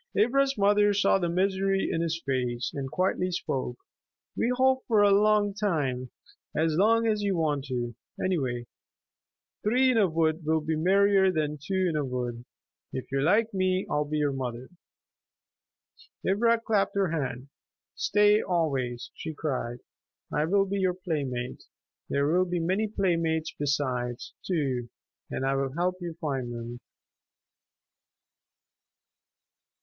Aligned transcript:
Ivra's 0.17 0.57
mother 0.57 0.95
saw 0.95 1.19
the 1.19 1.29
misery 1.29 1.89
in 1.91 2.01
his 2.01 2.19
face 2.25 2.71
and 2.73 2.89
quietly 2.89 3.29
spoke, 3.29 3.77
"We 4.35 4.49
hope 4.55 4.83
for 4.87 5.03
a 5.03 5.11
long 5.11 5.53
time. 5.53 6.09
As 6.55 6.73
long 6.75 7.05
as 7.05 7.21
you 7.21 7.37
want 7.37 7.65
to, 7.65 7.93
anyway. 8.19 8.65
Three 9.61 9.91
in 9.91 9.99
a 9.99 10.09
wood 10.09 10.43
will 10.43 10.61
be 10.61 10.75
merrier 10.75 11.31
than 11.31 11.59
two 11.63 11.85
in 11.87 11.95
a 11.95 12.03
wood.... 12.03 12.45
If 12.91 13.11
you 13.11 13.21
like 13.21 13.53
me 13.53 13.85
I 13.91 13.93
will 13.97 14.05
be 14.05 14.17
your 14.17 14.31
mother." 14.33 14.69
Ivra 16.27 16.59
clapped 16.59 16.95
her 16.95 17.11
hands. 17.11 17.47
"Stay 17.93 18.41
always," 18.41 19.11
she 19.13 19.35
cried. 19.35 19.81
"I 20.33 20.45
will 20.45 20.65
be 20.65 20.77
your 20.79 20.95
playmate. 20.95 21.65
There 22.09 22.25
will 22.25 22.45
be 22.45 22.59
many 22.59 22.87
playmates 22.87 23.53
besides, 23.53 24.33
too, 24.47 24.89
and 25.29 25.45
I 25.45 25.53
will 25.55 25.73
help 25.73 25.97
you 26.01 26.15
find 26.19 26.51
them." 26.51 26.79